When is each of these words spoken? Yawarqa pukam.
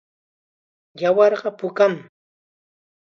Yawarqa 1.01 1.49
pukam. 1.59 1.93